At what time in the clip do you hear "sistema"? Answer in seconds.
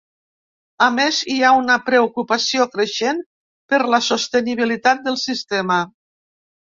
5.29-5.79